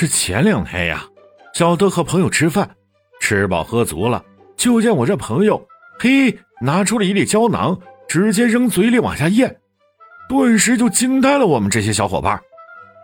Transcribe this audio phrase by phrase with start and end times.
[0.00, 1.04] 这前两天呀，
[1.52, 2.70] 小德和朋友吃饭，
[3.18, 4.24] 吃饱喝足了，
[4.56, 5.60] 就见我这朋友，
[5.98, 7.76] 嘿，拿出了一粒胶囊，
[8.08, 9.58] 直接扔嘴里往下咽，
[10.28, 12.40] 顿时就惊呆了我们这些小伙伴。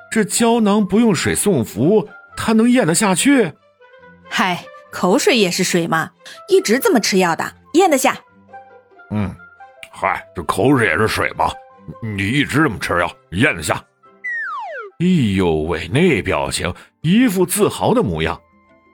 [0.08, 3.52] 这胶囊不用水送服，他能咽得下去？
[4.30, 6.08] 嗨，口水也是水嘛，
[6.48, 8.16] 一直这么吃药的，咽得下。
[9.10, 9.34] 嗯，
[9.90, 11.50] 嗨，这口水也是水嘛，
[12.00, 13.84] 你一直这么吃药，咽得下。
[15.00, 15.06] 哎
[15.36, 18.40] 呦喂，那表情，一副自豪的模样，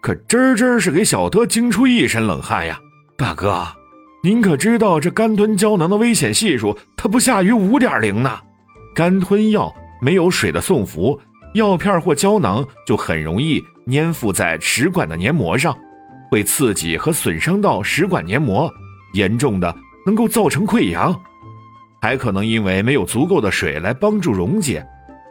[0.01, 2.80] 可真真是给小德惊出一身冷汗呀！
[3.19, 3.66] 大哥，
[4.23, 8.41] 您可知道这干吞胶囊的危险系数，它不下于五点零呢？
[8.95, 9.70] 干吞药
[10.01, 11.20] 没有水的送服，
[11.52, 15.77] 药片或胶囊就很容易粘附在食管的黏膜上，
[16.30, 18.73] 会刺激和损伤到食管黏膜，
[19.12, 21.14] 严重的能够造成溃疡，
[22.01, 24.83] 还可能因为没有足够的水来帮助溶解。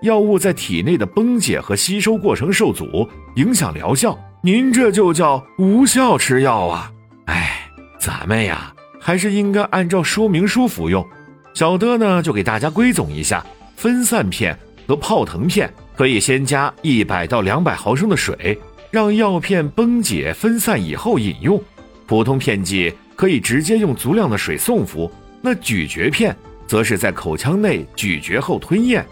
[0.01, 4.17] 药物在体内的崩解和吸收过程受阻，影响疗效。
[4.41, 6.91] 您这就叫无效吃药啊！
[7.25, 7.69] 哎，
[7.99, 11.05] 咱们呀，还是应该按照说明书服用。
[11.53, 18.57] 小德呢，就给大家归总一下：分散片和泡腾片可以先加一百到两百毫升的水，
[18.89, 21.59] 让药片崩解分散以后饮用；
[22.07, 25.11] 普通片剂可以直接用足量的水送服。
[25.41, 26.33] 那咀嚼片
[26.65, 29.05] 则是在口腔内咀嚼后吞咽。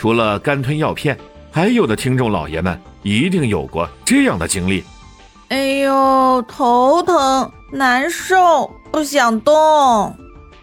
[0.00, 1.14] 除了干吞药片，
[1.52, 4.82] 还有的听众老爷们一定有过这样的经历。
[5.50, 10.16] 哎呦，头疼难受，不想动。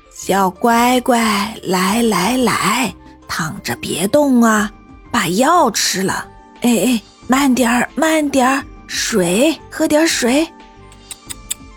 [0.09, 2.91] 小乖乖，来来来，
[3.27, 4.71] 躺着别动啊，
[5.11, 6.27] 把药吃了。
[6.61, 10.47] 哎哎，慢点儿，慢点儿，水喝点水。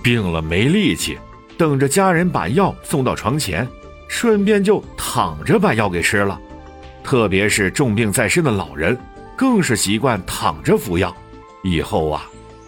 [0.03, 1.19] 病了没力气，
[1.59, 3.69] 等着家人把药送到床前，
[4.09, 6.41] 顺便就躺着把药给吃了。
[7.03, 8.97] 特别是重病在身的老人，
[9.37, 11.15] 更是习惯躺着服药。
[11.63, 12.25] 以后啊，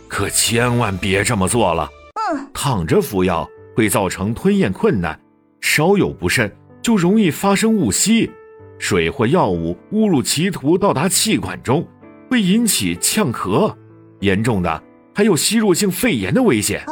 [0.09, 1.89] 可千万别这么做了。
[2.33, 5.19] 嗯，躺着服药会造成吞咽困难，
[5.61, 6.51] 稍有不慎
[6.83, 8.31] 就容易发生误吸，
[8.79, 11.87] 水或药物误入歧途到达气管中，
[12.31, 13.75] 会引起呛咳，
[14.21, 14.83] 严重的
[15.15, 16.85] 还有吸入性肺炎的危险。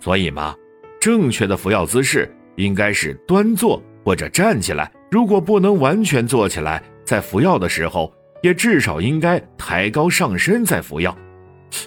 [0.00, 0.54] 所以嘛，
[1.00, 4.90] 正确的服药姿势应该是端坐或者站起来。
[5.10, 8.12] 如果不能完全坐起来，在服药的时候，
[8.42, 11.16] 也至少应该抬高上身再服药。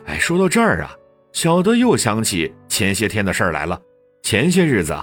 [0.05, 0.91] 哎，说到这儿啊，
[1.31, 3.79] 小德又想起前些天的事儿来了。
[4.21, 4.93] 前些日子，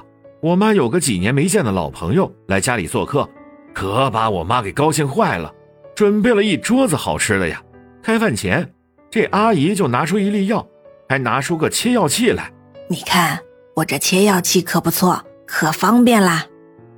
[0.43, 3.29] 我妈有个几年没见的老朋友来家里做客，
[3.73, 5.51] 可把我妈给高兴坏了，
[5.95, 7.63] 准备了一桌子好吃的呀。
[8.03, 8.71] 开饭前，
[9.11, 10.67] 这阿姨就拿出一粒药，
[11.09, 12.53] 还拿出个切药器来。
[12.89, 13.39] 你看，
[13.77, 16.47] 我这切药器可不错，可方便啦。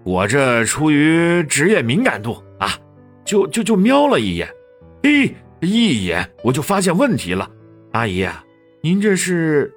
[0.05, 2.77] 我这出于职业敏感度啊，
[3.25, 4.49] 就就就瞄了一眼，
[5.03, 7.49] 嘿，一眼我就发现问题了。
[7.93, 8.27] 阿姨，
[8.83, 9.73] 您这是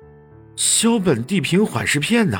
[0.55, 2.39] 硝苯地平缓释片呐？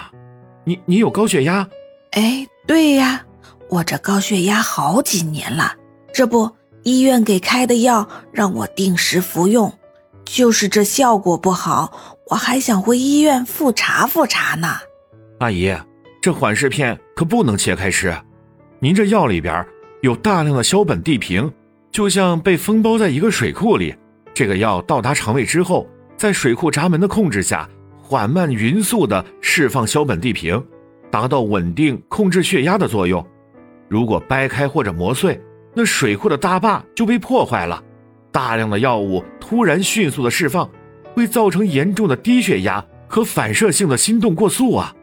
[0.64, 1.68] 你你有高血压？
[2.12, 3.24] 哎，对呀，
[3.70, 5.76] 我这高血压好几年了，
[6.12, 6.50] 这不
[6.82, 9.72] 医院给开的药让我定时服用，
[10.26, 14.78] 就是这效果不好，我还想回医院复查复查呢。
[15.40, 15.72] 阿姨。
[16.26, 18.12] 这缓释片可不能切开吃，
[18.80, 19.64] 您这药里边
[20.02, 21.54] 有大量的硝苯地平，
[21.92, 23.94] 就像被封包在一个水库里。
[24.34, 25.88] 这个药到达肠胃之后，
[26.18, 27.70] 在水库闸门的控制下，
[28.02, 30.60] 缓慢匀速的释放硝苯地平，
[31.12, 33.24] 达到稳定控制血压的作用。
[33.88, 35.40] 如果掰开或者磨碎，
[35.76, 37.80] 那水库的大坝就被破坏了。
[38.32, 40.68] 大量的药物突然迅速的释放，
[41.14, 44.95] 会造成严重的低血压和反射性的心动过速啊！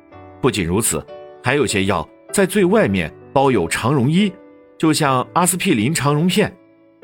[0.43, 1.03] 不仅如此，
[1.43, 4.31] 还有些药在最外面包有肠溶衣，
[4.77, 6.53] 就像阿司匹林肠溶片，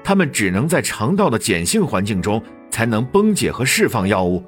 [0.03, 4.43] 它们只能在肠道的碱性环境中才能崩解和释放药物，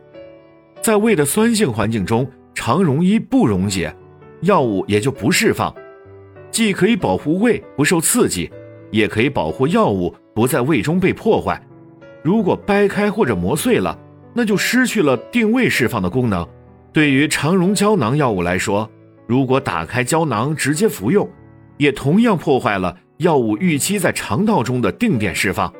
[0.82, 3.94] 在胃的酸性环境中，肠溶衣不溶解，
[4.40, 5.72] 药物也就不释放，
[6.50, 8.50] 既可以保护胃不受刺激，
[8.90, 11.64] 也可以保护药物不在胃中被破坏。
[12.24, 13.96] 如果掰开或者磨碎了，
[14.34, 16.46] 那就失去了定位释放的功能。
[16.92, 18.90] 对于肠溶胶囊药物来说，
[19.26, 21.28] 如果打开胶囊直接服用，
[21.76, 25.72] 也同样破坏了药物预期在肠道中的定点释放，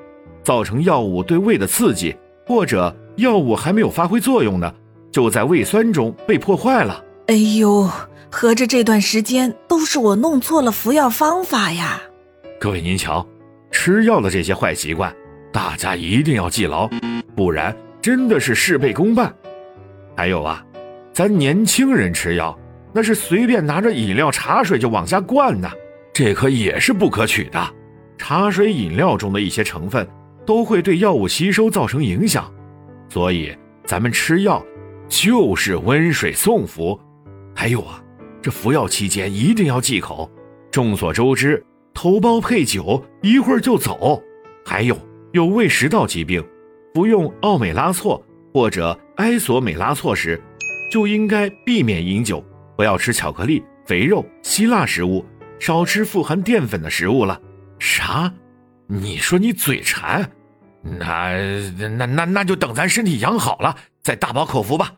[0.44, 2.14] 造成药物对胃的刺激，
[2.46, 4.72] 或者药物还没有发挥作用呢，
[5.10, 7.04] 就在胃酸中被破坏了。
[7.26, 7.90] 哎呦，
[8.30, 12.00] 合着这段时间都是我弄错了服药方法呀！
[12.60, 13.26] 各位您瞧，
[13.72, 15.12] 吃药的这些坏习惯，
[15.52, 16.88] 大家一定要记牢，
[17.34, 19.34] 不然真的是事倍功半。
[20.16, 20.64] 还有啊。
[21.12, 22.56] 咱年轻人吃药，
[22.92, 25.68] 那是随便拿着饮料、茶水就往下灌呢，
[26.12, 27.74] 这可也是不可取的。
[28.16, 30.06] 茶水、饮料中的一些成分，
[30.46, 32.52] 都会对药物吸收造成影响。
[33.08, 34.64] 所以咱们吃药
[35.08, 36.98] 就是温水送服。
[37.54, 38.02] 还有啊，
[38.40, 40.30] 这服药期间一定要忌口。
[40.70, 44.22] 众所周知，头孢配酒一会儿就走。
[44.64, 44.96] 还有
[45.32, 46.44] 有胃食道疾病，
[46.94, 48.22] 服用奥美拉唑
[48.52, 50.40] 或者埃索美拉唑时，
[50.90, 52.44] 就应该避免饮酒，
[52.76, 55.24] 不要吃巧克力、肥肉、辛辣食物，
[55.58, 57.40] 少吃富含淀粉的食物了。
[57.78, 58.30] 啥？
[58.86, 60.28] 你说你嘴馋？
[60.82, 61.36] 那
[61.96, 64.92] 那那那就等咱身体养好了再大饱口福吧。